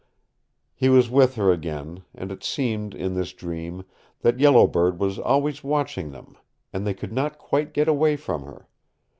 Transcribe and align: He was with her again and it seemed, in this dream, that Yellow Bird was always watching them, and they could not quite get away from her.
He 0.73 0.89
was 0.89 1.11
with 1.11 1.35
her 1.35 1.51
again 1.51 2.01
and 2.15 2.31
it 2.31 2.43
seemed, 2.43 2.95
in 2.95 3.13
this 3.13 3.33
dream, 3.33 3.83
that 4.21 4.39
Yellow 4.39 4.65
Bird 4.65 4.99
was 4.99 5.19
always 5.19 5.63
watching 5.63 6.09
them, 6.09 6.39
and 6.73 6.87
they 6.87 6.95
could 6.95 7.13
not 7.13 7.37
quite 7.37 7.71
get 7.71 7.87
away 7.87 8.15
from 8.15 8.45
her. 8.45 8.67